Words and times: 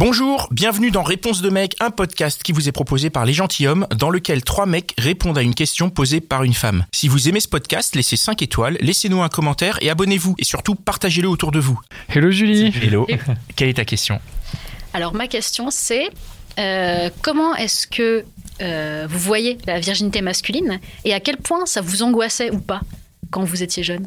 Bonjour, 0.00 0.48
bienvenue 0.50 0.90
dans 0.90 1.02
Réponse 1.02 1.42
de 1.42 1.50
mec, 1.50 1.76
un 1.78 1.90
podcast 1.90 2.42
qui 2.42 2.52
vous 2.52 2.70
est 2.70 2.72
proposé 2.72 3.10
par 3.10 3.26
les 3.26 3.34
gentilshommes, 3.34 3.86
dans 3.94 4.08
lequel 4.08 4.42
trois 4.42 4.64
mecs 4.64 4.94
répondent 4.96 5.36
à 5.36 5.42
une 5.42 5.54
question 5.54 5.90
posée 5.90 6.22
par 6.22 6.42
une 6.42 6.54
femme. 6.54 6.86
Si 6.90 7.06
vous 7.06 7.28
aimez 7.28 7.40
ce 7.40 7.48
podcast, 7.48 7.94
laissez 7.94 8.16
5 8.16 8.40
étoiles, 8.40 8.78
laissez-nous 8.80 9.20
un 9.20 9.28
commentaire 9.28 9.76
et 9.82 9.90
abonnez-vous. 9.90 10.36
Et 10.38 10.44
surtout, 10.44 10.74
partagez-le 10.74 11.28
autour 11.28 11.52
de 11.52 11.58
vous. 11.58 11.78
Hello 12.08 12.30
Julie. 12.30 12.72
Hello, 12.82 13.06
quelle 13.56 13.68
est 13.68 13.74
ta 13.74 13.84
question? 13.84 14.20
Alors 14.94 15.12
ma 15.12 15.28
question 15.28 15.70
c'est 15.70 16.08
euh, 16.58 17.10
comment 17.20 17.54
est-ce 17.56 17.86
que 17.86 18.24
euh, 18.62 19.06
vous 19.06 19.18
voyez 19.18 19.58
la 19.66 19.80
virginité 19.80 20.22
masculine 20.22 20.80
et 21.04 21.12
à 21.12 21.20
quel 21.20 21.36
point 21.36 21.66
ça 21.66 21.82
vous 21.82 22.02
angoissait 22.02 22.50
ou 22.50 22.58
pas 22.60 22.80
quand 23.30 23.44
vous 23.44 23.62
étiez 23.62 23.82
jeune? 23.82 24.06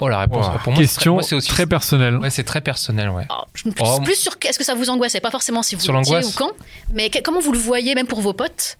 Oh, 0.00 0.08
la 0.08 0.18
réponse. 0.20 0.46
Wow. 0.46 0.58
Pour 0.62 0.72
moi, 0.74 0.82
Question 0.82 1.22
c'est 1.22 1.34
aussi 1.34 1.48
très 1.48 1.66
personnelle. 1.66 2.16
Ouais, 2.18 2.28
c'est 2.28 2.44
très 2.44 2.60
personnel, 2.60 3.08
ouais. 3.08 3.24
Alors, 3.30 3.48
je 3.54 3.66
me 3.68 3.72
plus, 3.72 3.84
Oh, 3.86 4.00
plus 4.02 4.14
sur 4.16 4.34
est-ce 4.46 4.58
que 4.58 4.64
ça 4.64 4.74
vous 4.74 4.90
angoissait 4.90 5.20
Pas 5.20 5.30
forcément 5.30 5.62
si 5.62 5.74
vous 5.74 5.80
Sur 5.80 5.96
l'étiez 5.96 6.18
ou 6.18 6.30
quand, 6.36 6.50
mais 6.92 7.08
que- 7.08 7.20
comment 7.22 7.40
vous 7.40 7.52
le 7.52 7.58
voyez 7.58 7.94
même 7.94 8.06
pour 8.06 8.20
vos 8.20 8.34
potes 8.34 8.76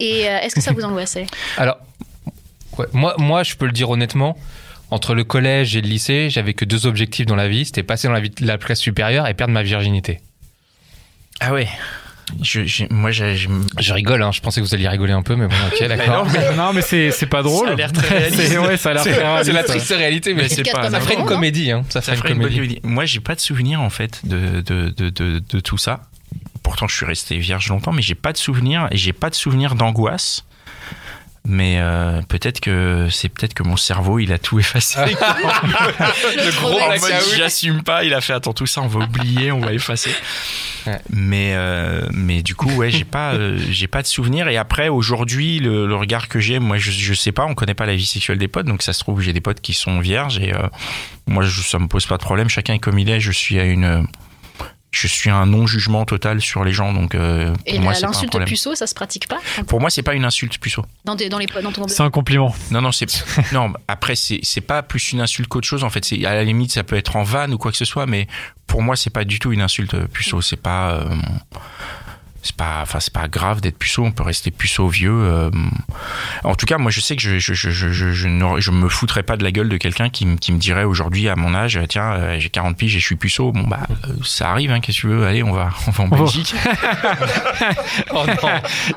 Et 0.00 0.28
euh, 0.28 0.38
est-ce 0.40 0.56
que 0.56 0.60
ça 0.60 0.72
vous 0.72 0.82
angoissait? 0.82 1.26
Alors, 1.58 1.76
ouais, 2.76 2.86
moi, 2.92 3.14
moi, 3.18 3.44
je 3.44 3.54
peux 3.54 3.66
le 3.66 3.72
dire 3.72 3.88
honnêtement. 3.90 4.36
Entre 4.90 5.14
le 5.14 5.22
collège 5.22 5.76
et 5.76 5.80
le 5.82 5.86
lycée, 5.88 6.28
j'avais 6.30 6.54
que 6.54 6.64
deux 6.64 6.86
objectifs 6.86 7.26
dans 7.26 7.36
la 7.36 7.46
vie. 7.46 7.64
C'était 7.66 7.82
passer 7.84 8.08
dans 8.08 8.14
la, 8.14 8.20
vie- 8.20 8.32
la 8.40 8.58
classe 8.58 8.80
supérieure 8.80 9.28
et 9.28 9.34
perdre 9.34 9.52
ma 9.52 9.62
virginité. 9.62 10.20
Ah 11.40 11.52
ouais, 11.52 11.68
je, 12.42 12.64
je- 12.64 12.84
moi 12.90 13.10
je- 13.10 13.48
Je 13.78 13.92
rigole, 13.92 14.22
hein. 14.22 14.32
Je 14.32 14.40
pensais 14.40 14.60
que 14.60 14.66
vous 14.66 14.74
alliez 14.74 14.88
rigoler 14.88 15.12
un 15.12 15.22
peu, 15.22 15.36
mais 15.36 15.46
bon, 15.46 15.54
ok, 15.72 15.88
d'accord. 15.88 16.26
non 16.56 16.72
mais 16.72 16.82
c'est 16.82 17.10
c'est 17.10 17.26
pas 17.26 17.42
drôle. 17.42 17.68
Ça 17.68 17.72
a 17.72 17.76
l'air 17.76 17.92
très 17.92 18.18
réaliste. 18.18 18.42
C'est- 18.48 18.58
ouais, 18.58 18.76
ça 18.76 18.90
a 18.90 18.94
l'air 18.94 19.02
très 19.02 19.44
C'est 19.44 19.52
la 19.52 19.62
triste 19.64 19.88
réalité, 19.96 20.34
mais 20.34 20.42
Mais 20.42 20.48
c'est 20.48 20.70
pas... 20.70 20.90
ça 20.90 21.00
ferait 21.00 21.14
une 21.14 21.24
comédie, 21.26 21.70
hein. 21.72 21.84
Ça 21.88 22.00
Ça 22.02 22.14
ferait 22.16 22.30
une 22.30 22.38
comédie. 22.38 22.56
comédie. 22.56 22.80
Moi, 22.82 23.04
j'ai 23.04 23.20
pas 23.20 23.34
de 23.34 23.40
souvenir 23.40 23.80
en 23.80 23.90
fait 23.90 24.20
de, 24.24 24.60
de, 24.60 24.88
de, 24.90 25.10
de, 25.10 25.38
de 25.48 25.60
tout 25.60 25.78
ça. 25.78 26.00
Pourtant, 26.62 26.86
je 26.88 26.94
suis 26.96 27.06
resté 27.06 27.38
vierge 27.38 27.68
longtemps, 27.68 27.92
mais 27.92 28.02
j'ai 28.02 28.14
pas 28.14 28.32
de 28.32 28.38
souvenir 28.38 28.88
et 28.90 28.96
j'ai 28.96 29.12
pas 29.14 29.30
de 29.30 29.34
souvenir 29.34 29.74
d'angoisse. 29.74 30.44
Mais 31.50 31.76
euh, 31.78 32.20
peut-être 32.28 32.60
que 32.60 33.08
c'est 33.10 33.30
peut-être 33.30 33.54
que 33.54 33.62
mon 33.62 33.76
cerveau 33.78 34.18
il 34.18 34.32
a 34.34 34.38
tout 34.38 34.58
effacé. 34.58 34.98
Le 35.02 36.50
gros 36.60 36.78
En 36.78 36.88
mode, 36.88 37.00
j'assume 37.38 37.82
pas. 37.82 38.04
Il 38.04 38.12
a 38.12 38.20
fait 38.20 38.34
attends 38.34 38.52
tout 38.52 38.66
ça, 38.66 38.82
on 38.82 38.86
va 38.86 39.06
oublier, 39.06 39.50
on 39.52 39.60
va 39.60 39.72
effacer. 39.72 40.10
Euh, 41.12 42.08
mais 42.12 42.42
du 42.42 42.54
coup 42.54 42.70
ouais, 42.70 42.90
j'ai 42.90 43.04
pas 43.04 43.34
euh, 43.34 43.58
pas 43.90 44.02
de 44.02 44.06
souvenir. 44.06 44.48
Et 44.48 44.56
après 44.56 44.88
aujourd'hui, 44.88 45.58
le, 45.58 45.94
regard 45.94 46.28
que 46.28 46.40
j'ai, 46.40 46.58
moi 46.58 46.78
je, 46.78 46.90
je 46.90 47.14
sais 47.14 47.32
pas, 47.32 47.44
on 47.46 47.54
connaît 47.54 47.74
pas 47.74 47.86
la 47.86 47.96
vie 47.96 48.06
sexuelle 48.06 48.38
des 48.38 48.48
potes, 48.48 48.66
donc 48.66 48.82
ça 48.82 48.92
se 48.92 49.00
trouve 49.00 49.20
j'ai 49.20 49.32
des 49.32 49.40
potes 49.40 49.60
qui 49.60 49.72
sont 49.72 50.00
vierges 50.00 50.38
et 50.38 50.54
euh, 50.54 50.68
moi 51.26 51.42
je, 51.44 51.62
ça 51.62 51.78
me 51.78 51.88
pose 51.88 52.06
pas 52.06 52.16
de 52.16 52.22
problème. 52.22 52.48
Chacun 52.48 52.74
est 52.74 52.78
comme 52.78 52.98
il 52.98 53.10
est. 53.10 53.20
Je 53.20 53.32
suis 53.32 53.58
à 53.58 53.64
une 53.64 54.06
je 54.90 55.06
suis 55.06 55.28
un 55.30 55.44
non 55.46 55.66
jugement 55.66 56.04
total 56.06 56.40
sur 56.40 56.64
les 56.64 56.72
gens, 56.72 56.92
donc 56.94 57.14
euh, 57.14 57.52
pour 57.52 57.58
Et 57.66 57.78
moi 57.78 57.92
la- 57.92 57.94
c'est 57.94 58.00
pas 58.02 58.06
un 58.08 58.10
l'insulte 58.12 58.44
puceau, 58.46 58.74
ça 58.74 58.86
se 58.86 58.94
pratique 58.94 59.28
pas? 59.28 59.38
Pour 59.66 59.80
moi 59.80 59.90
c'est 59.90 60.02
pas 60.02 60.14
une 60.14 60.24
insulte 60.24 60.58
puceau. 60.58 60.84
dans, 61.04 61.14
des- 61.14 61.28
dans 61.28 61.38
les 61.38 61.46
dans 61.46 61.70
ton 61.72 61.86
C'est 61.88 62.02
un 62.02 62.10
compliment. 62.10 62.54
Non, 62.70 62.80
non, 62.80 62.90
c'est 62.92 63.06
non. 63.52 63.72
Après, 63.86 64.16
c'est 64.16 64.40
c'est 64.42 64.60
pas 64.62 64.82
plus 64.82 65.12
une 65.12 65.20
insulte 65.20 65.48
qu'autre 65.48 65.66
chose. 65.68 65.84
En 65.84 65.90
fait, 65.90 66.04
c'est 66.04 66.24
à 66.24 66.34
la 66.34 66.42
limite, 66.44 66.72
ça 66.72 66.84
peut 66.84 66.96
être 66.96 67.16
en 67.16 67.22
vanne 67.22 67.52
ou 67.52 67.58
quoi 67.58 67.70
que 67.70 67.76
ce 67.76 67.84
soit, 67.84 68.06
mais 68.06 68.26
pour 68.66 68.82
moi, 68.82 68.96
c'est 68.96 69.10
pas 69.10 69.24
du 69.24 69.38
tout 69.38 69.52
une 69.52 69.60
insulte 69.62 69.96
puceau. 70.06 70.40
C'est 70.40 70.56
pas, 70.60 70.92
euh, 70.92 71.04
c'est 72.42 72.54
pas, 72.56 72.80
enfin, 72.82 73.00
c'est 73.00 73.12
pas 73.12 73.28
grave 73.28 73.60
d'être 73.60 73.76
puceau. 73.78 74.04
On 74.04 74.12
peut 74.12 74.22
rester 74.22 74.50
puceau 74.50 74.88
vieux. 74.88 75.10
euh. 75.12 75.50
En 76.44 76.54
tout 76.54 76.66
cas, 76.66 76.78
moi, 76.78 76.90
je 76.90 77.00
sais 77.00 77.16
que 77.16 77.22
je 77.22 77.38
je 77.38 77.52
je 77.54 77.70
je 77.70 77.88
je, 77.92 78.12
je 78.12 78.70
me 78.70 78.88
foutrais 78.88 79.22
pas 79.22 79.36
de 79.36 79.44
la 79.44 79.50
gueule 79.50 79.68
de 79.68 79.76
quelqu'un 79.76 80.08
qui 80.08 80.24
me 80.26 80.36
qui 80.36 80.52
me 80.52 80.58
dirait 80.58 80.84
aujourd'hui 80.84 81.28
à 81.28 81.36
mon 81.36 81.54
âge, 81.54 81.78
tiens, 81.88 82.12
euh, 82.14 82.36
j'ai 82.38 82.48
40 82.48 82.76
piges 82.76 82.96
et 82.96 83.00
je 83.00 83.04
suis 83.04 83.16
puceau. 83.16 83.52
Bon 83.52 83.62
bah, 83.66 83.80
euh, 83.90 84.12
ça 84.24 84.50
arrive. 84.50 84.70
Hein, 84.70 84.80
Qu'est-ce 84.80 84.98
que 84.98 85.02
tu 85.02 85.06
veux? 85.08 85.26
Allez, 85.26 85.42
on 85.42 85.52
va 85.52 85.70
on 85.86 85.90
va 85.90 86.04
en. 86.04 86.08
Belgique. 86.08 86.54
Oh. 88.14 88.24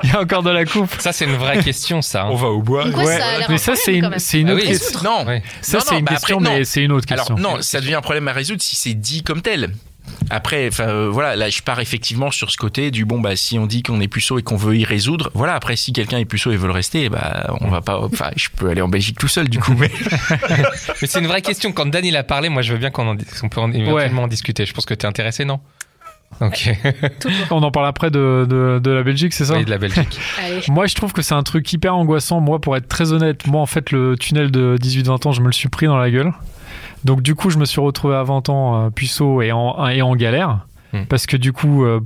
Il 0.02 0.10
y 0.10 0.12
a 0.12 0.20
encore 0.20 0.42
de 0.42 0.50
la 0.50 0.64
coupe. 0.64 0.90
Ça, 0.98 1.12
c'est 1.12 1.24
une 1.24 1.36
vraie 1.36 1.62
question, 1.62 2.02
ça. 2.02 2.22
hein. 2.24 2.28
on 2.30 2.36
va 2.36 2.48
au 2.48 2.62
bois. 2.62 2.86
Ouais, 2.88 3.18
ça 3.18 3.26
mais 3.48 3.58
ça 3.58 3.74
c'est 3.74 3.94
une 3.96 4.14
c'est 4.18 4.40
une 4.40 4.50
Ah 4.50 4.54
autre 4.54 4.62
oui. 4.62 4.68
question. 4.70 5.00
Non. 5.02 5.26
Ça 5.60 5.80
c'est 5.80 5.98
une 5.98 6.04
bah 6.04 6.12
question 6.12 6.38
après, 6.38 6.58
mais 6.58 6.64
c'est 6.64 6.82
une 6.82 6.92
autre 6.92 7.06
question. 7.06 7.36
Alors 7.36 7.54
non, 7.56 7.62
ça 7.62 7.80
devient 7.80 7.94
un 7.94 8.00
problème 8.00 8.28
à 8.28 8.32
résoudre 8.32 8.62
si 8.62 8.76
c'est 8.76 8.94
dit 8.94 9.22
comme 9.22 9.42
tel. 9.42 9.72
Après, 10.32 10.68
enfin 10.68 10.88
euh, 10.88 11.10
voilà, 11.10 11.36
là 11.36 11.50
je 11.50 11.62
pars 11.62 11.80
effectivement 11.80 12.30
sur 12.30 12.50
ce 12.50 12.56
côté 12.56 12.90
du 12.90 13.04
bon 13.04 13.20
bah 13.20 13.36
si 13.36 13.58
on 13.58 13.66
dit 13.66 13.82
qu'on 13.82 14.00
est 14.00 14.08
puceau 14.08 14.38
et 14.38 14.42
qu'on 14.42 14.56
veut 14.56 14.76
y 14.76 14.84
résoudre, 14.84 15.30
voilà. 15.34 15.54
Après 15.54 15.76
si 15.76 15.92
quelqu'un 15.92 16.18
est 16.18 16.24
puceau 16.24 16.52
et 16.52 16.56
veut 16.56 16.66
le 16.66 16.72
rester, 16.72 17.08
bah 17.08 17.54
on 17.60 17.68
va 17.68 17.80
pas, 17.80 18.00
enfin 18.00 18.30
je 18.36 18.48
peux 18.56 18.68
aller 18.68 18.82
en 18.82 18.88
Belgique 18.88 19.18
tout 19.18 19.28
seul 19.28 19.48
du 19.48 19.58
coup. 19.58 19.74
Mais 19.78 19.90
Mais 21.00 21.06
c'est 21.06 21.20
une 21.20 21.26
vraie 21.26 21.42
question. 21.42 21.72
Quand 21.72 21.86
Dan 21.86 22.04
il 22.04 22.16
a 22.16 22.24
parlé, 22.24 22.48
moi, 22.48 22.62
je 22.62 22.72
veux 22.72 22.78
bien 22.78 22.90
qu'on 22.90 23.08
en, 23.08 23.16
peut 23.16 23.60
en, 23.60 23.72
éventuellement 23.72 24.22
en 24.22 24.28
discuter. 24.28 24.66
Je 24.66 24.72
pense 24.72 24.86
que 24.86 24.94
tu 24.94 25.04
es 25.04 25.08
intéressé, 25.08 25.44
non? 25.44 25.60
Ok. 26.40 26.70
On 27.50 27.62
en 27.62 27.70
parle 27.70 27.86
après 27.86 28.10
de, 28.10 28.46
de, 28.48 28.80
de 28.82 28.90
la 28.90 29.02
Belgique, 29.02 29.32
c'est 29.32 29.44
ça 29.44 29.54
Oui, 29.54 29.64
de 29.64 29.70
la 29.70 29.78
Belgique. 29.78 30.20
Moi, 30.68 30.86
je 30.86 30.94
trouve 30.94 31.12
que 31.12 31.22
c'est 31.22 31.34
un 31.34 31.42
truc 31.42 31.72
hyper 31.72 31.94
angoissant. 31.96 32.40
Moi, 32.40 32.60
pour 32.60 32.76
être 32.76 32.88
très 32.88 33.12
honnête, 33.12 33.46
moi, 33.46 33.60
en 33.60 33.66
fait, 33.66 33.90
le 33.92 34.16
tunnel 34.18 34.50
de 34.50 34.76
18-20 34.80 35.28
ans, 35.28 35.32
je 35.32 35.40
me 35.40 35.46
le 35.46 35.52
suis 35.52 35.68
pris 35.68 35.86
dans 35.86 35.96
la 35.98 36.10
gueule. 36.10 36.32
Donc, 37.04 37.22
du 37.22 37.34
coup, 37.34 37.50
je 37.50 37.58
me 37.58 37.64
suis 37.64 37.80
retrouvé 37.80 38.14
à 38.14 38.22
20 38.22 38.48
ans 38.48 38.86
euh, 38.86 38.90
puceau 38.90 39.42
et 39.42 39.52
en, 39.52 39.88
et 39.88 40.02
en 40.02 40.14
galère. 40.16 40.66
Hmm. 40.92 41.04
Parce 41.08 41.26
que, 41.26 41.36
du 41.36 41.52
coup, 41.52 41.84
euh, 41.84 42.00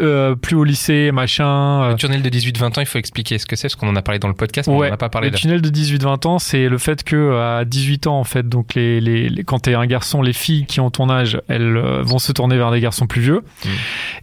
euh, 0.00 0.34
plus 0.34 0.56
au 0.56 0.64
lycée, 0.64 1.10
machin. 1.12 1.82
euh, 1.84 1.90
Le 1.92 1.96
tunnel 1.96 2.22
de 2.22 2.28
18-20 2.30 2.78
ans, 2.78 2.80
il 2.80 2.86
faut 2.86 2.98
expliquer 2.98 3.38
ce 3.38 3.46
que 3.46 3.56
c'est, 3.56 3.68
parce 3.68 3.76
qu'on 3.76 3.88
en 3.88 3.96
a 3.96 4.02
parlé 4.02 4.18
dans 4.18 4.28
le 4.28 4.34
podcast, 4.34 4.68
mais 4.68 4.74
on 4.74 4.82
n'en 4.84 4.92
a 4.92 4.96
pas 4.96 5.08
parlé 5.08 5.30
le 5.30 5.36
tunnel 5.36 5.60
de 5.60 5.68
18-20 5.70 6.26
ans, 6.26 6.38
c'est 6.38 6.68
le 6.68 6.78
fait 6.78 7.02
que 7.04 7.16
euh, 7.16 7.60
à 7.60 7.64
18 7.64 8.06
ans, 8.06 8.18
en 8.18 8.24
fait, 8.24 8.48
donc 8.48 8.74
les, 8.74 9.00
les, 9.00 9.28
les- 9.28 9.44
quand 9.44 9.60
t'es 9.60 9.74
un 9.74 9.86
garçon, 9.86 10.22
les 10.22 10.32
filles 10.32 10.66
qui 10.66 10.80
ont 10.80 10.90
ton 10.90 11.10
âge, 11.10 11.40
elles 11.48 11.76
vont 12.02 12.18
se 12.18 12.32
tourner 12.32 12.56
vers 12.56 12.70
des 12.70 12.80
garçons 12.80 13.06
plus 13.06 13.20
vieux. 13.20 13.40
Mm. 13.64 13.68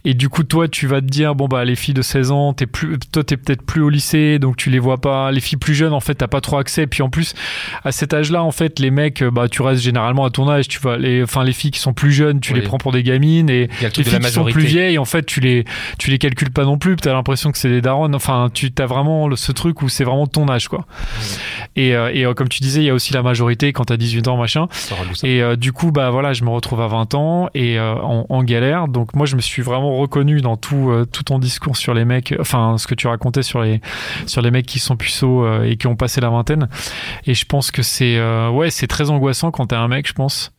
Et 0.06 0.14
du 0.14 0.28
coup, 0.28 0.42
toi, 0.44 0.68
tu 0.68 0.86
vas 0.86 1.00
te 1.00 1.06
dire, 1.06 1.34
bon 1.34 1.46
bah 1.48 1.64
les 1.64 1.76
filles 1.76 1.94
de 1.94 2.02
16 2.02 2.30
ans, 2.30 2.52
t'es 2.54 2.66
plus, 2.66 2.98
toi 3.12 3.22
t'es 3.24 3.36
peut-être 3.36 3.62
plus 3.62 3.82
au 3.82 3.88
lycée, 3.90 4.38
donc 4.38 4.56
tu 4.56 4.70
les 4.70 4.78
vois 4.78 4.98
pas. 5.00 5.30
Les 5.32 5.40
filles 5.40 5.58
plus 5.58 5.74
jeunes, 5.74 5.92
en 5.92 6.00
fait, 6.00 6.14
t'as 6.14 6.28
pas 6.28 6.40
trop 6.40 6.58
accès. 6.58 6.86
Puis 6.86 7.02
en 7.02 7.10
plus, 7.10 7.34
à 7.84 7.92
cet 7.92 8.14
âge-là, 8.14 8.42
en 8.42 8.50
fait, 8.52 8.78
les 8.78 8.90
mecs, 8.90 9.22
bah 9.24 9.48
tu 9.48 9.62
restes 9.62 9.82
généralement 9.82 10.24
à 10.24 10.30
ton 10.30 10.48
âge. 10.48 10.68
Tu 10.68 10.78
vas, 10.80 10.96
les, 10.96 11.22
enfin 11.22 11.44
les 11.44 11.52
filles 11.52 11.70
qui 11.70 11.80
sont 11.80 11.92
plus 11.92 12.12
jeunes, 12.12 12.40
tu 12.40 12.52
Oui. 12.54 12.60
les 12.60 12.64
prends 12.66 12.78
pour 12.78 12.92
des 12.92 13.02
gamines 13.02 13.50
et 13.50 13.66
le 13.66 13.72
les 13.82 13.88
de 13.88 13.92
filles 14.02 14.12
la 14.12 14.28
qui 14.28 14.32
sont 14.34 14.44
plus 14.44 14.64
vieilles, 14.64 14.98
en 14.98 15.04
fait, 15.04 15.19
tu 15.26 15.40
les, 15.40 15.64
tu 15.98 16.10
les 16.10 16.18
calcules 16.18 16.50
pas 16.50 16.64
non 16.64 16.78
plus. 16.78 16.96
T'as 16.96 17.12
l'impression 17.12 17.50
que 17.52 17.58
c'est 17.58 17.68
des 17.70 17.80
darons. 17.80 18.12
Enfin, 18.14 18.48
tu 18.52 18.70
as 18.78 18.86
vraiment 18.86 19.28
le- 19.28 19.36
ce 19.36 19.52
truc 19.52 19.82
où 19.82 19.88
c'est 19.88 20.04
vraiment 20.04 20.26
ton 20.26 20.48
âge, 20.48 20.68
quoi. 20.68 20.86
Et, 21.76 21.94
euh, 21.94 22.10
et 22.12 22.24
euh, 22.24 22.34
comme 22.34 22.48
tu 22.48 22.60
disais, 22.60 22.80
il 22.80 22.86
y 22.86 22.90
a 22.90 22.94
aussi 22.94 23.12
la 23.12 23.22
majorité 23.22 23.72
quand 23.72 23.84
t'as 23.84 23.96
18 23.96 24.28
ans, 24.28 24.36
machin. 24.36 24.66
Relou, 24.90 25.14
ça. 25.14 25.26
Et 25.28 25.42
euh, 25.42 25.56
du 25.56 25.72
coup, 25.72 25.92
bah 25.92 26.10
voilà, 26.10 26.32
je 26.32 26.44
me 26.44 26.50
retrouve 26.50 26.80
à 26.80 26.86
20 26.88 27.14
ans 27.14 27.48
et 27.54 27.78
euh, 27.78 27.94
en, 27.96 28.26
en 28.28 28.42
galère. 28.42 28.88
Donc 28.88 29.14
moi, 29.14 29.26
je 29.26 29.36
me 29.36 29.40
suis 29.40 29.62
vraiment 29.62 29.96
reconnu 29.96 30.40
dans 30.40 30.56
tout, 30.56 30.90
euh, 30.90 31.04
tout 31.10 31.22
ton 31.22 31.38
discours 31.38 31.76
sur 31.76 31.94
les 31.94 32.04
mecs, 32.04 32.34
enfin 32.40 32.76
ce 32.78 32.86
que 32.86 32.94
tu 32.94 33.06
racontais 33.06 33.42
sur 33.42 33.62
les, 33.62 33.80
sur 34.26 34.42
les 34.42 34.50
mecs 34.50 34.66
qui 34.66 34.78
sont 34.78 34.96
puceaux 34.96 35.44
euh, 35.44 35.64
et 35.64 35.76
qui 35.76 35.86
ont 35.86 35.96
passé 35.96 36.20
la 36.20 36.30
vingtaine. 36.30 36.68
Et 37.26 37.34
je 37.34 37.44
pense 37.44 37.70
que 37.70 37.82
c'est, 37.82 38.16
euh, 38.16 38.48
ouais, 38.50 38.70
c'est 38.70 38.86
très 38.86 39.10
angoissant 39.10 39.50
quand 39.50 39.66
t'es 39.66 39.76
un 39.76 39.88
mec, 39.88 40.06
je 40.08 40.12
pense. 40.12 40.52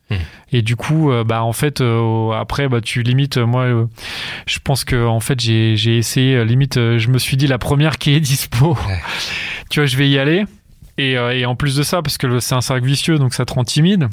Et 0.52 0.62
du 0.62 0.76
coup, 0.76 1.10
euh, 1.10 1.24
bah 1.24 1.42
en 1.42 1.52
fait, 1.52 1.80
euh, 1.80 2.30
après, 2.32 2.68
bah 2.68 2.80
tu 2.80 3.02
limites. 3.02 3.38
euh, 3.38 3.46
moi, 3.46 3.62
euh, 3.64 3.86
je 4.46 4.58
pense 4.62 4.84
que 4.84 5.06
en 5.06 5.20
fait, 5.20 5.40
j'ai, 5.40 5.76
j'ai 5.76 5.96
essayé. 5.96 6.44
limite, 6.44 6.74
je 6.76 7.08
me 7.08 7.18
suis 7.18 7.36
dit 7.36 7.46
la 7.46 7.58
première 7.58 7.98
qui 7.98 8.12
est 8.14 8.20
dispo. 8.20 8.72
Ouais. 8.86 9.00
tu 9.70 9.80
vois, 9.80 9.86
je 9.86 9.96
vais 9.96 10.08
y 10.10 10.18
aller. 10.18 10.44
Et, 10.98 11.12
et 11.12 11.46
en 11.46 11.56
plus 11.56 11.74
de 11.76 11.82
ça, 11.82 12.02
parce 12.02 12.18
que 12.18 12.26
le- 12.26 12.40
c'est 12.40 12.54
un 12.54 12.60
cercle 12.60 12.84
vicieux, 12.86 13.18
donc 13.18 13.32
ça 13.34 13.44
te 13.46 13.54
rend 13.54 13.64
timide. 13.64 14.08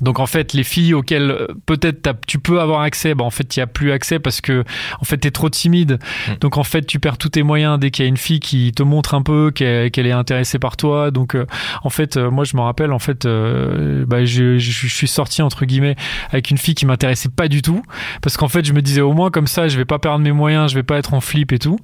Donc 0.00 0.18
en 0.20 0.26
fait, 0.26 0.52
les 0.52 0.64
filles 0.64 0.94
auxquelles 0.94 1.30
euh, 1.30 1.46
peut-être 1.66 2.14
tu 2.26 2.38
peux 2.38 2.60
avoir 2.60 2.80
accès, 2.80 3.14
bah 3.14 3.24
en 3.24 3.30
fait, 3.30 3.56
il 3.56 3.60
y 3.60 3.62
a 3.62 3.66
plus 3.66 3.92
accès 3.92 4.18
parce 4.18 4.40
que 4.40 4.64
en 5.00 5.04
fait, 5.04 5.18
t'es 5.18 5.30
trop 5.30 5.48
timide. 5.48 5.98
Mm. 6.28 6.32
Donc 6.40 6.58
en 6.58 6.64
fait, 6.64 6.86
tu 6.86 6.98
perds 7.00 7.18
tous 7.18 7.30
tes 7.30 7.42
moyens 7.42 7.78
dès 7.78 7.90
qu'il 7.90 8.04
y 8.04 8.06
a 8.06 8.08
une 8.08 8.16
fille 8.16 8.40
qui 8.40 8.72
te 8.72 8.82
montre 8.82 9.14
un 9.14 9.22
peu 9.22 9.50
qu'elle 9.50 10.06
est 10.06 10.12
intéressée 10.12 10.58
par 10.58 10.76
toi. 10.76 11.10
Donc 11.10 11.34
euh, 11.34 11.46
en 11.82 11.90
fait, 11.90 12.16
euh, 12.16 12.30
moi 12.30 12.44
je 12.44 12.56
me 12.56 12.62
rappelle 12.62 12.92
en 12.92 12.98
fait, 12.98 13.26
euh, 13.26 14.04
bah, 14.06 14.24
je, 14.24 14.58
je, 14.58 14.70
je 14.70 14.94
suis 14.94 15.08
sorti 15.08 15.42
entre 15.42 15.64
guillemets 15.64 15.96
avec 16.30 16.50
une 16.50 16.58
fille 16.58 16.74
qui 16.74 16.86
m'intéressait 16.86 17.28
pas 17.28 17.48
du 17.48 17.62
tout 17.62 17.82
parce 18.22 18.36
qu'en 18.36 18.48
fait, 18.48 18.64
je 18.64 18.72
me 18.72 18.82
disais 18.82 19.00
au 19.00 19.12
moins 19.12 19.30
comme 19.30 19.46
ça, 19.46 19.68
je 19.68 19.76
vais 19.76 19.84
pas 19.84 19.98
perdre 19.98 20.20
mes 20.20 20.32
moyens, 20.32 20.70
je 20.70 20.74
vais 20.74 20.82
pas 20.82 20.98
être 20.98 21.14
en 21.14 21.20
flip 21.20 21.52
et 21.52 21.58
tout. 21.58 21.78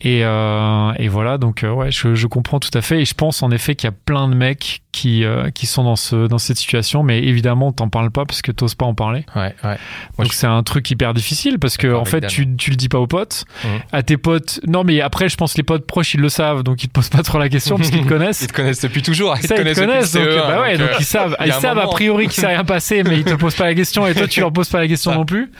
Et, 0.00 0.20
euh, 0.24 0.92
et 0.98 1.08
voilà, 1.08 1.38
donc 1.38 1.64
ouais, 1.64 1.90
je, 1.90 2.14
je 2.14 2.26
comprends 2.26 2.60
tout 2.60 2.70
à 2.74 2.82
fait. 2.82 3.02
Et 3.02 3.04
je 3.04 3.14
pense 3.14 3.42
en 3.42 3.50
effet 3.50 3.74
qu'il 3.74 3.88
y 3.88 3.92
a 3.92 3.96
plein 4.04 4.28
de 4.28 4.34
mecs 4.34 4.82
qui, 4.96 5.24
euh, 5.24 5.50
qui 5.50 5.66
sont 5.66 5.84
dans, 5.84 5.94
ce, 5.96 6.26
dans 6.26 6.38
cette 6.38 6.56
situation, 6.56 7.02
mais 7.02 7.18
évidemment, 7.22 7.70
t'en 7.72 7.88
parles 7.90 8.10
pas 8.10 8.24
parce 8.24 8.40
que 8.40 8.50
t'oses 8.50 8.74
pas 8.74 8.86
en 8.86 8.94
parler. 8.94 9.26
Ouais, 9.36 9.54
ouais. 9.64 9.76
Moi, 10.16 10.24
donc 10.24 10.32
je- 10.32 10.36
c'est 10.36 10.46
un 10.46 10.62
truc 10.62 10.90
hyper 10.90 11.12
difficile 11.12 11.58
parce 11.58 11.76
que 11.76 11.92
en 11.94 12.04
fait, 12.06 12.20
Dan. 12.20 12.30
tu, 12.30 12.56
tu 12.56 12.70
le 12.70 12.76
dis 12.76 12.88
pas 12.88 12.98
aux 12.98 13.06
potes. 13.06 13.44
Mhm. 13.64 13.70
À 13.92 14.02
tes 14.02 14.16
potes, 14.16 14.60
non, 14.66 14.84
mais 14.84 15.00
après, 15.02 15.28
je 15.28 15.36
pense 15.36 15.52
que 15.52 15.58
les 15.58 15.62
potes 15.64 15.86
proches, 15.86 16.14
ils 16.14 16.20
le 16.20 16.28
savent, 16.30 16.62
donc 16.62 16.82
ils 16.82 16.88
te 16.88 16.92
posent 16.92 17.10
pas 17.10 17.22
trop 17.22 17.38
la 17.38 17.48
question 17.50 17.76
parce 17.76 17.90
qu'ils 17.90 18.02
te 18.04 18.08
connaissent. 18.08 18.40
Ils 18.40 18.46
te 18.48 18.52
connaissent 18.54 18.80
depuis 18.80 19.02
toujours. 19.02 19.36
Ils 19.36 19.42
te 19.42 19.46
Ça, 19.48 19.56
ils 19.60 19.74
te 19.74 19.78
connaissent 19.80 20.12
donc, 20.14 20.22
CE1, 20.24 20.36
bah 20.48 20.60
ouais, 20.62 20.78
donc 20.78 20.88
euh, 20.88 20.94
ils 20.98 21.04
savent, 21.04 21.36
ils 21.44 21.52
savent 21.52 21.78
a 21.78 21.86
priori 21.88 22.24
qu'il 22.24 22.40
s'est 22.40 22.46
rien 22.46 22.64
passé, 22.64 23.02
mais 23.04 23.18
ils 23.18 23.24
te 23.24 23.34
posent 23.34 23.54
pas 23.54 23.66
la 23.66 23.74
question 23.74 24.06
et 24.06 24.14
toi 24.14 24.26
tu 24.26 24.40
leur 24.40 24.52
poses 24.52 24.68
pas 24.70 24.80
la 24.80 24.88
question 24.88 25.14
non 25.14 25.24
plus. 25.26 25.50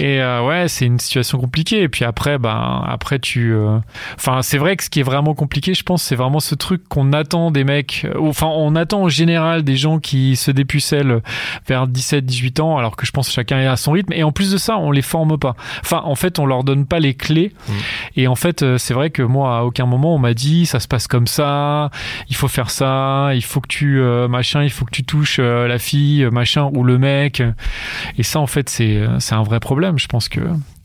Et 0.00 0.20
euh, 0.20 0.44
ouais, 0.46 0.68
c'est 0.68 0.84
une 0.86 0.98
situation 0.98 1.38
compliquée. 1.38 1.82
Et 1.82 1.88
puis 1.88 2.04
après, 2.04 2.38
ben 2.38 2.82
après 2.86 3.18
tu, 3.18 3.52
euh, 3.54 3.78
enfin 4.16 4.42
c'est 4.42 4.58
vrai 4.58 4.76
que 4.76 4.84
ce 4.84 4.90
qui 4.90 5.00
est 5.00 5.04
vraiment 5.04 5.34
compliqué, 5.34 5.74
je 5.74 5.82
pense, 5.82 6.02
c'est 6.02 6.16
vraiment 6.16 6.40
ce 6.40 6.54
truc 6.54 6.82
qu'on 6.88 7.12
attend 7.12 7.50
des 7.50 7.64
mecs. 7.64 8.04
euh, 8.04 8.12
Enfin, 8.42 8.52
on 8.56 8.74
attend 8.74 9.02
en 9.02 9.08
général 9.08 9.62
des 9.62 9.76
gens 9.76 10.00
qui 10.00 10.34
se 10.34 10.50
dépucellent 10.50 11.22
vers 11.68 11.86
17-18 11.86 12.60
ans, 12.60 12.76
alors 12.76 12.96
que 12.96 13.06
je 13.06 13.12
pense 13.12 13.28
que 13.28 13.34
chacun 13.34 13.60
est 13.60 13.68
à 13.68 13.76
son 13.76 13.92
rythme. 13.92 14.12
Et 14.12 14.24
en 14.24 14.32
plus 14.32 14.50
de 14.50 14.56
ça, 14.56 14.78
on 14.78 14.90
les 14.90 15.02
forme 15.02 15.38
pas. 15.38 15.54
Enfin, 15.80 16.02
en 16.04 16.16
fait, 16.16 16.40
on 16.40 16.46
leur 16.46 16.64
donne 16.64 16.84
pas 16.84 16.98
les 16.98 17.14
clés. 17.14 17.52
Mm. 17.68 17.72
Et 18.16 18.26
en 18.26 18.34
fait, 18.34 18.62
euh, 18.62 18.78
c'est 18.78 18.94
vrai 18.94 19.10
que 19.10 19.22
moi, 19.22 19.58
à 19.58 19.62
aucun 19.62 19.86
moment, 19.86 20.16
on 20.16 20.18
m'a 20.18 20.34
dit 20.34 20.66
ça 20.66 20.80
se 20.80 20.88
passe 20.88 21.06
comme 21.06 21.28
ça, 21.28 21.90
il 22.28 22.34
faut 22.34 22.48
faire 22.48 22.70
ça, 22.70 23.30
il 23.32 23.44
faut 23.44 23.60
que 23.60 23.68
tu 23.68 24.00
euh, 24.00 24.26
machin, 24.26 24.64
il 24.64 24.70
faut 24.70 24.86
que 24.86 24.90
tu 24.90 25.04
touches 25.04 25.36
euh, 25.38 25.68
la 25.68 25.78
fille, 25.78 26.28
machin, 26.32 26.68
ou 26.74 26.82
le 26.82 26.98
mec. 26.98 27.44
Et 28.18 28.24
ça, 28.24 28.40
en 28.40 28.48
fait, 28.48 28.68
c'est 28.68 29.04
c'est 29.20 29.36
un 29.36 29.44
vrai 29.44 29.60
problème. 29.60 30.00
Je 30.00 30.08
pense 30.08 30.28
que 30.28 30.40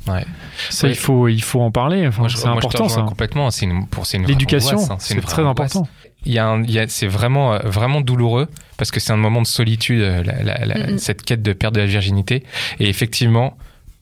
Ouais. 0.07 0.25
ça, 0.69 0.88
Ouais. 0.88 0.94
il 0.94 0.98
faut 0.98 1.27
il 1.27 1.42
faut 1.44 1.62
en 1.62 1.71
parler. 1.71 2.07
Enfin, 2.07 2.27
c'est 2.30 2.45
important 2.48 2.89
ça. 2.89 3.01
Complètement. 3.01 3.51
C'est 3.51 3.65
une, 3.65 3.88
pour, 3.88 4.06
c'est 4.06 4.18
une 4.18 4.25
L'éducation, 4.25 4.80
hein. 4.92 4.98
c'est 5.00 5.13
une 5.15 5.21
très 5.21 5.42
angoisse. 5.44 5.75
important. 5.75 5.88
Il 6.25 6.33
y 6.33 6.39
a 6.39 6.48
un- 6.48 6.63
il 6.63 6.71
y 6.71 6.80
a- 6.80 6.88
c'est 6.88 7.07
vraiment, 7.07 7.54
euh, 7.54 7.59
vraiment 7.65 8.01
douloureux 8.01 8.48
parce 8.77 8.92
que 8.92 9.00
c'est 9.00 9.13
un 9.13 9.18
moment 9.18 9.42
de 9.42 9.48
solitude, 9.48 10.01
euh, 10.01 10.24
la- 10.24 10.44
la- 10.44 10.65
la- 10.65 10.98
cette 10.98 11.21
quête 11.24 11.42
de 11.42 11.54
perte 11.54 11.74
de 11.75 11.80
la 11.80 11.86
virginité. 11.86 12.44
Et 12.80 12.89
effectivement, 12.89 13.57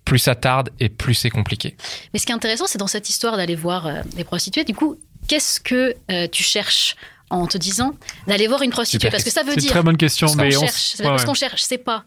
plus 0.05 0.19
ça 0.19 0.35
tarde 0.35 0.69
et 0.79 0.89
plus 0.89 1.13
c'est 1.15 1.29
compliqué. 1.29 1.75
Mais 2.13 2.19
ce 2.19 2.25
qui 2.25 2.31
est 2.31 2.35
intéressant, 2.35 2.65
c'est 2.67 2.77
dans 2.77 2.87
cette 2.87 3.09
histoire 3.09 3.37
d'aller 3.37 3.55
voir 3.55 3.87
euh, 3.87 4.01
des 4.15 4.23
prostituées, 4.23 4.63
du 4.63 4.73
coup, 4.73 4.97
qu'est-ce 5.27 5.59
que 5.59 5.95
euh, 6.11 6.27
tu 6.31 6.43
cherches 6.43 6.95
en 7.31 7.47
te 7.47 7.57
disant 7.57 7.93
d'aller 8.27 8.47
voir 8.47 8.61
une 8.61 8.69
prostituée? 8.71 8.99
Super. 9.07 9.11
Parce 9.11 9.23
que 9.23 9.31
ça 9.31 9.41
veut 9.41 9.49
C'est 9.49 9.55
une 9.55 9.61
dire. 9.61 9.71
très 9.71 9.81
bonne 9.83 9.97
question, 9.97 10.27
ce 10.27 10.35
qu'on 10.37 10.43
mais 10.43 10.55
on 10.55 10.59
cherche, 10.61 10.71
s- 10.73 10.93
c'est 10.97 11.03
ouais, 11.03 11.09
parce 11.09 11.23
ouais. 11.23 11.27
qu'on 11.27 11.33
cherche, 11.33 11.61
c'est 11.63 11.77
pas. 11.79 12.03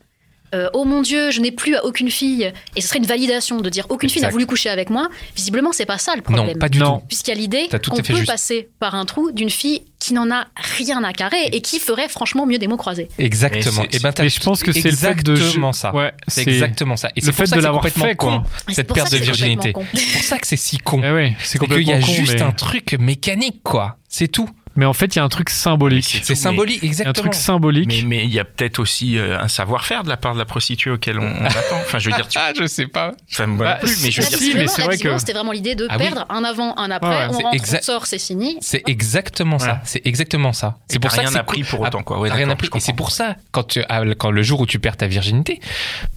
Euh, 0.54 0.68
oh 0.72 0.84
mon 0.84 1.02
Dieu, 1.02 1.30
je 1.30 1.40
n'ai 1.40 1.52
plus 1.52 1.76
aucune 1.82 2.10
fille, 2.10 2.52
et 2.76 2.80
ce 2.80 2.88
serait 2.88 2.98
une 2.98 3.06
validation 3.06 3.60
de 3.60 3.68
dire 3.68 3.86
aucune 3.88 4.08
fille 4.10 4.22
n'a 4.22 4.30
voulu 4.30 4.46
coucher 4.46 4.70
avec 4.70 4.90
moi. 4.90 5.08
Visiblement, 5.36 5.72
c'est 5.72 5.86
pas 5.86 5.98
ça 5.98 6.14
le 6.16 6.22
problème. 6.22 6.46
Non, 6.46 6.54
pas 6.54 6.68
du 6.68 6.78
Non. 6.78 6.98
tout. 7.00 7.06
Puisqu'il 7.08 7.30
y 7.30 7.32
a 7.32 7.36
l'idée 7.36 7.68
qu'on 7.70 7.96
peut 7.96 8.02
juste. 8.14 8.26
passer 8.26 8.68
par 8.80 8.94
un 8.94 9.04
trou 9.04 9.30
d'une 9.32 9.50
fille 9.50 9.82
qui 9.98 10.14
n'en 10.14 10.30
a 10.30 10.46
rien 10.76 11.02
à 11.02 11.12
carrer 11.12 11.44
et 11.52 11.60
qui 11.60 11.80
ferait 11.80 12.08
franchement 12.08 12.46
mieux 12.46 12.58
des 12.58 12.68
mots 12.68 12.76
croisés. 12.76 13.08
Exactement. 13.18 13.82
Et 13.90 13.96
Et 13.96 13.98
ben, 13.98 14.12
je 14.16 14.40
pense 14.40 14.62
que 14.62 14.72
c'est 14.72 14.90
le 14.90 14.96
fait 14.96 15.22
de 15.22 15.32
exactement 15.34 15.72
ça. 15.72 15.94
Ouais, 15.94 16.12
C'est 16.28 16.46
exactement 16.46 16.96
ça. 16.96 17.08
Et 17.16 17.20
le 17.20 17.26
c'est 17.26 17.32
pour 17.32 17.38
fait 17.38 17.46
ça 17.46 17.56
de 17.56 17.60
l'avoir 17.60 17.82
complètement 17.82 18.04
fait, 18.04 18.16
con, 18.16 18.42
cette 18.72 18.86
pour 18.86 18.94
perte 18.94 19.08
ça 19.08 19.16
de 19.16 19.18
que 19.20 19.24
c'est 19.24 19.32
virginité. 19.32 19.72
C'est 19.94 20.12
pour 20.12 20.22
ça 20.22 20.38
que 20.38 20.46
c'est 20.46 20.56
si 20.56 20.78
con. 20.78 21.00
Eh 21.04 21.10
ouais, 21.10 21.36
c'est 21.40 21.58
C'est 21.58 21.66
qu'il 21.66 21.82
y 21.82 21.92
a 21.92 22.00
con, 22.00 22.06
juste 22.06 22.34
mais... 22.34 22.42
un 22.42 22.52
truc 22.52 22.96
mécanique, 22.98 23.60
quoi. 23.64 23.96
C'est 24.08 24.28
tout. 24.28 24.48
Mais 24.78 24.84
en 24.86 24.92
fait, 24.92 25.16
il 25.16 25.18
y 25.18 25.20
a 25.20 25.24
un 25.24 25.28
truc 25.28 25.50
symbolique. 25.50 26.20
C'est 26.22 26.36
symbolique, 26.36 26.80
y 26.82 26.84
a 26.84 26.86
un 26.86 26.88
exactement. 26.88 27.12
truc 27.24 27.34
symbolique. 27.34 28.04
Mais 28.06 28.22
il 28.22 28.30
y 28.32 28.38
a 28.38 28.44
peut-être 28.44 28.78
aussi 28.78 29.18
euh, 29.18 29.36
un 29.40 29.48
savoir-faire 29.48 30.04
de 30.04 30.08
la 30.08 30.16
part 30.16 30.34
de 30.34 30.38
la 30.38 30.44
prostituée 30.44 30.92
auquel 30.92 31.18
on, 31.18 31.24
on 31.24 31.44
attend. 31.44 31.76
Enfin, 31.80 31.98
je 31.98 32.08
veux 32.08 32.14
dire, 32.16 32.28
tu, 32.28 32.38
Ah, 32.40 32.52
je 32.56 32.64
sais 32.66 32.86
pas. 32.86 33.12
enfin, 33.32 33.46
moi 33.48 33.64
Bah, 33.66 33.78
non 33.82 33.88
plus, 33.88 33.98
mais 34.04 34.10
je 34.12 34.20
veux 34.22 34.26
si, 34.28 34.38
dire, 34.38 34.54
mais 34.56 34.68
c'est 34.68 34.82
vrai 34.82 34.96
que- 34.96 35.18
C'était 35.18 35.32
vraiment 35.32 35.50
l'idée 35.50 35.74
de 35.74 35.88
Ah 35.90 35.96
oui. 35.98 36.04
perdre 36.04 36.26
un 36.30 36.44
avant, 36.44 36.76
un 36.78 36.90
après, 36.92 37.08
Ouais, 37.08 37.16
ouais. 37.34 37.42
on 37.44 37.50
rentre, 37.50 37.84
sort, 37.84 38.06
c'est 38.06 38.20
fini. 38.20 38.56
C'est 38.60 38.82
exactement 38.88 39.58
ça. 39.58 39.80
C'est 39.84 40.06
exactement 40.06 40.52
ça. 40.52 40.76
c'est 40.88 41.00
pour 41.00 41.10
ça 41.10 41.22
rien 41.22 41.34
appris 41.34 41.64
pour 41.64 41.80
autant, 41.80 42.04
quoi. 42.04 42.20
Rien 42.32 42.48
appris. 42.48 42.68
Et 42.74 42.80
c'est 42.80 42.92
pour 42.92 43.10
ça, 43.10 43.34
quand, 43.50 43.64
tu, 43.64 43.82
quand 44.16 44.30
le 44.30 44.42
jour 44.44 44.60
où 44.60 44.66
tu 44.66 44.78
perds 44.78 44.96
ta 44.96 45.08
virginité, 45.08 45.58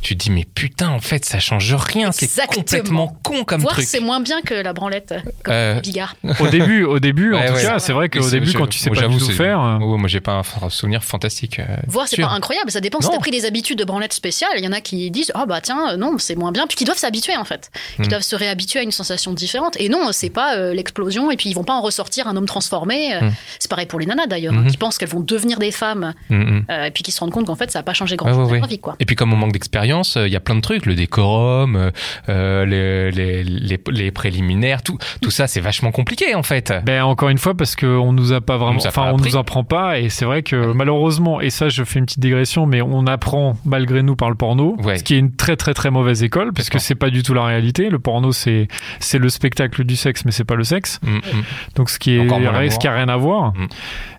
tu 0.03 0.15
te 0.15 0.23
dis, 0.23 0.29
mais 0.29 0.45
putain, 0.45 0.89
en 0.89 0.99
fait, 0.99 1.25
ça 1.25 1.39
change 1.39 1.73
rien. 1.73 2.11
C'est 2.11 2.25
Exactement. 2.25 2.61
complètement 2.63 3.17
con 3.23 3.43
comme 3.43 3.61
Voir 3.61 3.73
truc. 3.73 3.87
c'est 3.87 3.99
moins 4.01 4.19
bien 4.19 4.41
que 4.41 4.53
la 4.53 4.73
branlette, 4.73 5.15
comme 5.43 5.53
Euh, 5.53 5.79
Bigard. 5.79 6.15
Au 6.39 6.47
début, 6.47 6.83
au 6.83 6.99
début, 6.99 7.33
en 7.33 7.43
tout 7.47 7.53
cas, 7.53 7.79
c'est 7.79 7.93
vrai 7.93 8.09
qu'au 8.09 8.21
c'est- 8.21 8.50
début, 8.53 8.63
quand 8.63 8.68
tu 8.69 8.80
sais 8.80 8.89
moi, 8.89 9.01
pas 9.01 9.07
tout 9.07 9.19
faire, 9.31 9.62
euh, 9.62 9.77
Ouais, 9.80 9.98
moi, 9.98 10.07
j'ai 10.07 10.19
pas 10.21 10.42
un 10.62 10.69
souvenir 10.69 11.03
fantastique. 11.03 11.59
euh, 11.59 11.65
Voir, 11.88 12.07
c'est 12.07 12.21
pas 12.21 12.30
incroyable, 12.30 12.71
ça 12.71 12.80
dépend 12.81 13.00
si 13.01 13.07
Non. 13.07 13.13
t'as 13.13 13.19
pris 13.19 13.31
des 13.31 13.45
habitudes 13.45 13.77
de 13.80 13.83
branlette 13.83 14.13
spéciale. 14.13 14.51
Il 14.57 14.63
y 14.63 14.68
en 14.68 14.71
a 14.71 14.81
qui 14.81 15.09
disent 15.12 15.31
Ah 15.36 15.45
bah 15.45 15.62
tiens, 15.62 15.92
euh, 15.94 15.98
non, 15.98 16.15
c'est 16.18 16.36
moins 16.36 16.51
bien. 16.51 16.68
Puis 16.68 16.77
qui 16.77 16.83
doivent 16.86 16.98
s'habituer 16.98 17.36
en 17.38 17.45
fait. 17.45 17.71
Qui 17.95 18.03
Hmm. 18.03 18.07
doivent 18.07 18.21
se 18.21 18.36
réhabituer 18.36 18.80
à 18.80 18.83
une 18.83 18.92
sensation 18.92 19.33
différente. 19.33 19.75
Et 19.80 19.89
non, 19.89 20.09
c'est 20.12 20.30
pas 20.30 20.56
euh, 20.57 20.74
l'explosion. 20.74 21.31
Et 21.31 21.38
puis 21.38 21.50
ils 21.50 21.53
vont 21.53 21.63
pas 21.63 21.74
en 21.74 21.81
ressortir 21.81 22.27
un 22.27 22.36
homme 22.36 22.45
transformé. 22.45 23.18
Hmm. 23.21 23.30
C'est 23.59 23.69
pareil 23.69 23.86
pour 23.88 24.00
les 24.00 24.06
nanas 24.06 24.27
d'ailleurs, 24.27 24.53
hein, 24.53 24.62
Mhm. 24.63 24.71
qui 24.71 24.77
pensent 24.77 24.98
qu'elles 24.98 25.09
vont 25.09 25.19
devenir 25.21 25.59
des 25.59 25.71
femmes. 25.71 26.13
Mm, 26.30 26.36
mm. 26.36 26.65
euh, 26.69 26.86
et 26.86 26.92
puis 26.92 27.03
qui 27.03 27.12
se 27.12 27.19
rendent 27.19 27.31
compte 27.31 27.45
qu'en 27.48 27.56
fait 27.56 27.71
ça 27.71 27.80
a 27.80 27.83
pas 27.83 27.94
changé 27.94 28.15
grand 28.15 28.27
Ouais, 28.30 28.33
chose 28.33 28.39
ouais, 28.44 28.48
dans 28.48 28.53
ouais. 28.53 28.59
leur 28.59 28.68
vie 28.69 28.80
quoi. 28.80 28.95
Et 29.00 29.06
puis 29.06 29.15
comme 29.15 29.31
on 29.33 29.36
manque 29.38 29.51
d'expérience, 29.53 30.18
euh, 30.18 30.27
il 30.27 30.33
y 30.33 30.36
a 30.36 30.39
plein 30.39 30.56
de 30.56 30.62
trucs, 30.62 30.86
le 30.86 30.95
décorum, 30.95 31.92
les, 32.27 33.12
les, 33.12 33.44
les, 33.44 33.80
les 33.89 34.12
préliminaires, 34.12 34.81
tout, 34.83 34.98
tout 35.21 35.31
ça, 35.31 35.48
c'est 35.48 35.62
vachement 35.62 35.92
compliqué 35.92 36.36
en 36.36 36.44
fait. 36.44 36.74
Ben 36.86 37.03
encore 37.03 37.30
une 37.30 37.38
fois 37.38 37.56
parce 37.56 37.75
qu'on 37.75 38.13
nous 38.13 38.33
a 38.33 38.40
pas 38.41 38.57
vraiment, 38.57 38.79
enfin 38.85 39.11
on 39.13 39.17
nous 39.17 39.38
apprend 39.38 39.63
pas 39.63 39.99
et 39.99 40.09
c'est 40.09 40.25
vrai 40.25 40.43
que 40.43 40.73
malheureusement 40.73 41.41
et 41.41 41.49
ça 41.49 41.69
je 41.69 41.83
fais 41.83 41.99
une 41.99 42.05
petite 42.05 42.19
digression 42.19 42.65
mais 42.65 42.81
on 42.81 43.05
apprend 43.07 43.55
malgré 43.65 44.03
nous 44.03 44.15
par 44.15 44.29
le 44.29 44.35
porno, 44.35 44.75
Ouais. 44.83 44.97
ce 44.97 45.03
qui 45.03 45.15
est 45.15 45.19
une 45.19 45.35
très 45.35 45.55
très 45.55 45.73
très 45.73 45.91
mauvaise 45.91 46.23
école 46.23 46.53
parce 46.53 46.69
que 46.69 46.79
c'est 46.79 46.95
pas 46.95 47.09
du 47.09 47.23
tout 47.23 47.33
la 47.33 47.45
réalité. 47.45 47.89
Le 47.89 47.99
porno 47.99 48.31
c'est 48.31 48.67
c'est 48.99 49.19
le 49.19 49.29
spectacle 49.29 49.83
du 49.83 49.95
sexe 49.95 50.25
mais 50.25 50.31
c'est 50.31 50.43
pas 50.43 50.55
le 50.55 50.63
sexe. 50.63 50.99
Mm, 51.03 51.15
mm. 51.15 51.21
Donc 51.75 51.89
ce 51.89 51.99
qui 51.99 52.11
est 52.11 52.27
ce 52.69 52.79
qui 52.79 52.88
a 52.88 52.93
rien 52.93 53.09
à 53.09 53.17
voir. 53.17 53.53
Mm. 53.53 53.67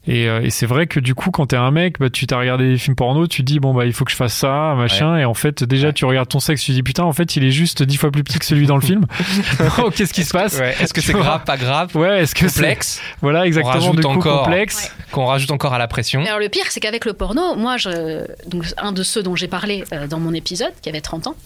Et, 0.08 0.28
euh, 0.28 0.42
et 0.42 0.50
c'est 0.50 0.66
vrai 0.66 0.88
que 0.88 0.98
du 0.98 1.14
coup 1.14 1.30
quand 1.30 1.46
t'es 1.46 1.56
un 1.56 1.70
mec, 1.70 2.00
bah 2.00 2.10
tu 2.10 2.26
t'as 2.26 2.36
regardé 2.36 2.68
des 2.70 2.76
films 2.76 2.96
porno, 2.96 3.28
tu 3.28 3.44
dis 3.44 3.60
bon 3.60 3.72
bah 3.72 3.86
il 3.86 3.92
faut 3.92 4.04
que 4.04 4.10
je 4.10 4.16
fasse 4.16 4.34
ça 4.34 4.74
machin 4.76 5.16
et 5.16 5.24
en 5.24 5.34
fait 5.34 5.62
déjà 5.62 5.88
Ouais. 5.88 5.92
tu 5.92 6.04
regardes 6.06 6.28
ton 6.28 6.40
sexe, 6.40 6.64
tu 6.64 6.72
dis 6.72 6.82
putain 6.82 7.04
en 7.04 7.12
fait 7.12 7.36
il 7.36 7.44
est 7.44 7.52
juste 7.52 7.84
dix 7.84 7.96
fois 7.98 8.10
plus 8.10 8.24
petit 8.24 8.40
que 8.40 8.44
celui 8.44 8.66
dans 8.66 8.74
le 8.76 8.82
film. 8.82 9.06
Oh, 9.78 9.90
Qu'est-ce 9.94 10.12
qui 10.12 10.24
se 10.24 10.32
passe 10.32 10.58
Ouais, 10.58 10.74
Est-ce 10.80 10.92
que 10.92 11.00
c'est 11.00 11.12
grave, 11.12 11.44
pas 11.44 11.56
grave 11.56 11.90
Ouais, 11.96 12.22
est-ce 12.22 12.34
que 12.34 12.48
c'est 12.48 12.60
Complexe, 12.62 13.00
voilà 13.20 13.46
exactement 13.46 13.74
rajoute 13.74 13.96
du 13.96 14.02
coup 14.02 14.08
encore- 14.08 14.42
complexe. 14.44 14.92
qu'on 15.12 15.26
rajoute 15.26 15.50
encore 15.52 15.72
à 15.74 15.78
la 15.78 15.86
pression. 15.86 16.24
Alors 16.24 16.40
le 16.40 16.48
pire, 16.48 16.64
c'est 16.70 16.80
qu'avec 16.80 17.04
le 17.04 17.12
porno, 17.12 17.54
moi, 17.54 17.76
je, 17.76 18.24
donc, 18.48 18.64
un 18.78 18.90
de 18.92 19.02
ceux 19.04 19.22
dont 19.22 19.36
j'ai 19.36 19.46
parlé 19.48 19.84
euh, 19.92 20.06
dans 20.08 20.18
mon 20.18 20.32
épisode, 20.34 20.72
qui 20.82 20.88
avait 20.88 21.00
30 21.00 21.28
ans, 21.28 21.36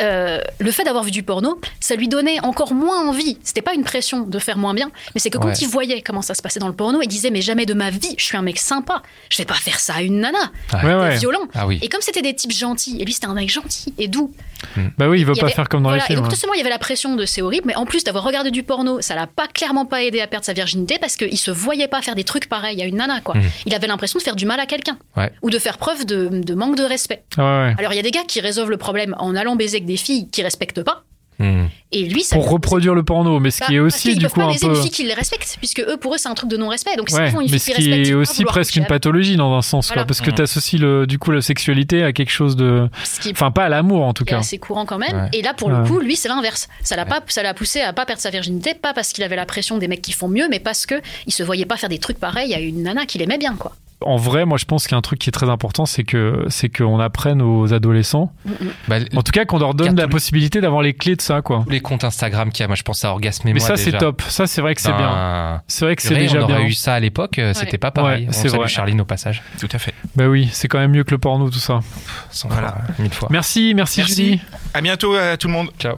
euh, 0.00 0.40
le 0.58 0.70
fait 0.70 0.84
d'avoir 0.84 1.04
vu 1.04 1.10
du 1.10 1.22
porno, 1.22 1.60
ça 1.80 1.94
lui 1.96 2.08
donnait 2.08 2.40
encore 2.40 2.74
moins 2.74 3.08
envie. 3.08 3.38
C'était 3.42 3.62
pas 3.62 3.74
une 3.74 3.84
pression 3.84 4.20
de 4.20 4.38
faire 4.38 4.56
moins 4.58 4.74
bien, 4.74 4.90
mais 5.14 5.20
c'est 5.20 5.30
que 5.30 5.38
quand 5.38 5.48
Ouais. 5.48 5.54
il 5.60 5.68
voyait 5.68 6.02
comment 6.02 6.22
ça 6.22 6.34
se 6.34 6.42
passait 6.42 6.60
dans 6.60 6.68
le 6.68 6.74
porno, 6.74 7.00
il 7.02 7.08
disait 7.08 7.30
mais 7.30 7.42
jamais 7.42 7.66
de 7.66 7.74
ma 7.74 7.90
vie, 7.90 8.14
je 8.18 8.24
suis 8.24 8.36
un 8.36 8.42
mec 8.42 8.58
sympa, 8.58 9.02
je 9.30 9.38
vais 9.38 9.44
pas 9.44 9.54
faire 9.54 9.78
ça 9.80 9.94
à 9.96 10.02
une 10.02 10.20
nana, 10.20 10.38
Ouais, 10.82 10.94
ouais. 10.94 11.16
violent. 11.18 11.46
Ah 11.54 11.66
oui. 11.66 11.78
Et 11.82 11.88
comme 11.88 12.00
c'était 12.00 12.22
des 12.22 12.34
types 12.34 12.52
gentils, 12.52 13.00
et 13.00 13.04
lui 13.04 13.12
c'était 13.12 13.26
un 13.26 13.34
mec 13.34 13.50
gentil 13.50 13.94
et 13.98 14.08
doux, 14.08 14.32
Bah 14.98 15.08
oui, 15.08 15.20
il 15.20 15.26
veut 15.26 15.34
il 15.36 15.40
pas 15.40 15.46
avait- 15.46 15.54
faire 15.54 15.68
comme 15.68 15.82
dans 15.82 15.90
voilà, 15.90 16.02
les 16.02 16.04
Et 16.04 16.06
films. 16.06 16.20
donc, 16.20 16.26
ouais. 16.26 16.30
non 16.34 16.36
seulement 16.40 16.54
il 16.54 16.58
y 16.58 16.60
avait 16.62 16.70
la 16.70 16.78
pression 16.78 17.14
de 17.16 17.26
c'est 17.26 17.42
horrible, 17.42 17.64
mais 17.66 17.74
en 17.76 17.84
plus 17.84 18.02
d'avoir 18.04 18.24
regardé 18.24 18.50
du 18.50 18.62
porno, 18.62 19.00
ça 19.02 19.14
l'a 19.14 19.26
pas 19.26 19.46
clairement 19.46 19.84
pas 19.84 20.02
aidé 20.02 20.20
à 20.20 20.26
perdre 20.26 20.46
sa 20.46 20.52
virginité 20.54 20.98
parce 20.98 21.16
qu'il 21.16 21.36
se 21.38 21.50
voyait 21.50 21.88
pas 21.88 22.00
faire 22.02 22.14
des 22.14 22.24
trucs 22.24 22.48
pareils 22.48 22.80
à 22.82 22.86
une 22.86 22.96
nana, 22.96 23.20
quoi. 23.20 23.34
Mhm. 23.34 23.42
Il 23.66 23.74
avait 23.74 23.86
l'impression 23.86 24.18
de 24.18 24.22
faire 24.24 24.36
du 24.36 24.46
mal 24.46 24.58
à 24.60 24.66
quelqu'un 24.66 24.96
Ouais. 25.16 25.30
ou 25.42 25.50
de 25.50 25.58
faire 25.58 25.76
preuve 25.78 26.06
de, 26.06 26.28
de 26.32 26.54
manque 26.54 26.76
de 26.76 26.82
respect. 26.84 27.24
Ah 27.36 27.42
ouais, 27.42 27.68
ouais. 27.68 27.74
Alors 27.78 27.92
il 27.92 27.96
y 27.96 27.98
a 27.98 28.02
des 28.02 28.10
gars 28.10 28.24
qui 28.26 28.40
résolvent 28.40 28.70
le 28.70 28.76
problème 28.78 29.14
en 29.18 29.34
allant 29.36 29.54
baiser 29.56 29.80
avec 29.84 29.86
des 29.86 29.96
filles 29.96 30.28
qui 30.30 30.42
respectent 30.42 30.82
pas, 30.82 31.04
Mm. 31.40 31.64
et 31.90 32.04
lui 32.04 32.22
ça 32.22 32.36
Pour 32.36 32.48
reproduire 32.48 32.94
le 32.94 33.02
porno, 33.02 33.40
mais 33.40 33.50
ce 33.50 33.58
Bah, 33.58 33.66
qui 33.66 33.74
est 33.74 33.80
aussi 33.80 34.14
du 34.14 34.28
coup 34.28 34.38
pas 34.38 34.44
un 34.46 34.54
peu. 34.54 34.66
une 34.68 34.76
fille 34.76 34.90
qui 34.92 35.02
les 35.02 35.14
respecte, 35.14 35.56
puisque 35.58 35.80
eux 35.80 35.96
pour 35.96 36.14
eux 36.14 36.16
c'est 36.16 36.28
un 36.28 36.34
truc 36.34 36.48
de 36.48 36.56
non-respect. 36.56 36.94
Donc 36.96 37.08
Ouais, 37.10 37.32
mais 37.50 37.58
ce 37.58 37.72
qui 37.72 37.90
est 37.90 38.14
aussi 38.14 38.44
presque 38.44 38.76
une 38.76 38.86
pathologie 38.86 39.36
dans 39.36 39.52
un 39.52 39.60
sens, 39.60 39.90
quoi, 39.90 40.04
parce 40.04 40.20
que 40.20 40.30
Mm. 40.30 40.34
t'associes 40.34 40.78
le, 40.78 41.08
du 41.08 41.18
coup 41.18 41.32
la 41.32 41.40
sexualité 41.40 42.04
à 42.04 42.12
quelque 42.12 42.30
chose 42.30 42.54
de, 42.54 42.88
qui 43.20 43.32
enfin 43.32 43.50
pas 43.50 43.64
à 43.64 43.68
l'amour 43.68 44.04
en 44.04 44.12
tout 44.14 44.24
cas. 44.24 44.38
assez 44.38 44.58
courant 44.58 44.86
quand 44.86 44.98
même. 44.98 45.12
Ouais. 45.22 45.28
Et 45.32 45.42
là, 45.42 45.54
pour 45.54 45.70
le 45.70 45.84
coup, 45.84 45.98
lui, 45.98 46.14
c'est 46.14 46.28
l'inverse. 46.28 46.68
Ça 46.84 46.94
l'a 46.94 47.04
pas, 47.04 47.20
ça 47.26 47.42
l'a 47.42 47.52
poussé 47.52 47.80
à 47.80 47.92
pas 47.92 48.06
perdre 48.06 48.22
sa 48.22 48.30
virginité, 48.30 48.72
pas 48.74 48.94
parce 48.94 49.08
qu'il 49.12 49.24
avait 49.24 49.34
la 49.34 49.44
pression 49.44 49.76
des 49.76 49.88
mecs 49.88 50.02
qui 50.02 50.12
font 50.12 50.28
mieux, 50.28 50.46
mais 50.48 50.60
parce 50.60 50.86
que 50.86 51.02
il 51.26 51.32
se 51.32 51.42
voyait 51.42 51.66
pas 51.66 51.76
faire 51.76 51.88
des 51.88 51.98
trucs 51.98 52.20
pareils 52.20 52.54
à 52.54 52.60
une 52.60 52.84
nana 52.84 53.06
qu'il 53.06 53.22
aimait 53.22 53.38
bien, 53.38 53.56
quoi. 53.56 53.72
En 54.04 54.16
vrai, 54.16 54.44
moi, 54.44 54.58
je 54.58 54.64
pense 54.64 54.84
qu'il 54.84 54.92
y 54.92 54.94
a 54.94 54.98
un 54.98 55.02
truc 55.02 55.18
qui 55.18 55.28
est 55.28 55.32
très 55.32 55.48
important, 55.48 55.86
c'est 55.86 56.04
que 56.04 56.44
c'est 56.48 56.68
qu'on 56.68 57.00
apprenne 57.00 57.42
aux 57.42 57.72
adolescents, 57.72 58.32
Bah, 58.88 58.96
en 59.16 59.22
tout 59.22 59.32
cas, 59.32 59.44
qu'on 59.44 59.58
leur 59.58 59.74
donne 59.74 59.96
la 59.96 60.08
possibilité 60.08 60.60
d'avoir 60.60 60.82
les 60.82 60.94
clés 60.94 61.16
de 61.16 61.22
ça, 61.22 61.42
quoi. 61.42 61.62
tous 61.64 61.70
les 61.70 61.80
comptes 61.80 62.04
Instagram 62.04 62.50
qu'il 62.50 62.62
y 62.62 62.64
a, 62.64 62.66
moi 62.68 62.76
je 62.76 62.82
pense 62.82 63.04
à 63.04 63.10
Orgasme 63.10 63.48
et 63.48 63.52
Mais 63.52 63.60
moi 63.60 63.68
ça, 63.68 63.76
c'est 63.76 63.92
top. 63.92 64.22
Ça, 64.28 64.46
c'est 64.46 64.60
vrai 64.60 64.74
que 64.74 64.80
c'est 64.80 64.92
bien. 64.92 65.10
Ben, 65.10 65.62
C'est 65.68 65.84
vrai 65.84 65.96
que 65.96 66.02
c'est 66.02 66.14
déjà 66.14 66.40
on 66.40 66.44
aurait 66.44 66.54
bien. 66.58 66.66
eu 66.66 66.72
ça 66.72 66.94
à 66.94 67.00
l'époque, 67.00 67.38
euh, 67.38 67.52
c'était 67.54 67.78
pas 67.78 67.90
pareil. 67.90 68.22
Ouais, 68.24 68.28
on 68.28 68.32
c'est 68.32 68.48
vrai. 68.48 68.68
Charline 68.68 69.00
au 69.00 69.04
passage. 69.04 69.42
Tout 69.58 69.68
à 69.72 69.78
fait. 69.78 69.94
Bah 70.16 70.26
oui, 70.28 70.48
c'est 70.52 70.68
quand 70.68 70.78
même 70.78 70.90
mieux 70.92 71.04
que 71.04 71.10
le 71.12 71.18
porno, 71.18 71.50
tout 71.50 71.58
ça. 71.58 71.80
Sans 72.30 72.48
Voilà. 72.48 72.68
fois, 72.68 72.78
euh, 72.98 73.02
mille 73.02 73.12
fois. 73.12 73.28
Merci, 73.30 73.72
merci, 73.74 74.00
Merci. 74.00 74.14
Julie. 74.24 74.40
À 74.72 74.80
bientôt 74.80 75.14
à 75.14 75.36
tout 75.36 75.48
le 75.48 75.52
monde. 75.52 75.70
Ciao. 75.78 75.96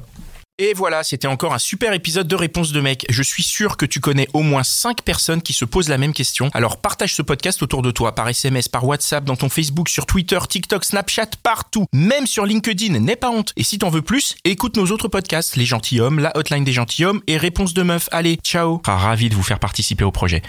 Et 0.58 0.72
voilà, 0.72 1.04
c'était 1.04 1.26
encore 1.26 1.52
un 1.52 1.58
super 1.58 1.92
épisode 1.92 2.26
de 2.28 2.34
Réponse 2.34 2.72
de 2.72 2.80
mec. 2.80 3.04
Je 3.10 3.22
suis 3.22 3.42
sûr 3.42 3.76
que 3.76 3.84
tu 3.84 4.00
connais 4.00 4.26
au 4.32 4.40
moins 4.40 4.62
5 4.62 5.02
personnes 5.02 5.42
qui 5.42 5.52
se 5.52 5.66
posent 5.66 5.90
la 5.90 5.98
même 5.98 6.14
question. 6.14 6.48
Alors 6.54 6.78
partage 6.78 7.14
ce 7.14 7.20
podcast 7.20 7.60
autour 7.62 7.82
de 7.82 7.90
toi, 7.90 8.14
par 8.14 8.26
SMS, 8.26 8.66
par 8.66 8.86
WhatsApp, 8.86 9.24
dans 9.24 9.36
ton 9.36 9.50
Facebook, 9.50 9.90
sur 9.90 10.06
Twitter, 10.06 10.38
TikTok, 10.48 10.86
Snapchat, 10.86 11.28
partout. 11.42 11.84
Même 11.92 12.26
sur 12.26 12.46
LinkedIn, 12.46 12.98
n'aie 13.00 13.16
pas 13.16 13.28
honte. 13.28 13.52
Et 13.56 13.64
si 13.64 13.76
t'en 13.76 13.90
veux 13.90 14.00
plus, 14.00 14.34
écoute 14.44 14.78
nos 14.78 14.86
autres 14.86 15.08
podcasts, 15.08 15.56
Les 15.56 15.66
Gentilhommes, 15.66 16.20
La 16.20 16.34
Hotline 16.38 16.64
des 16.64 16.72
Gentilhommes 16.72 17.20
et 17.26 17.36
Réponse 17.36 17.74
de 17.74 17.82
Meuf. 17.82 18.08
Allez, 18.10 18.38
ciao. 18.42 18.80
Ravi 18.86 19.28
de 19.28 19.34
vous 19.34 19.42
faire 19.42 19.58
participer 19.58 20.04
au 20.04 20.10
projet. 20.10 20.40